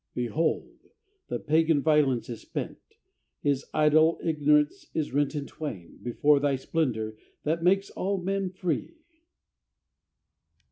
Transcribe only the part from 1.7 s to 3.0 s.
Violence, is spent!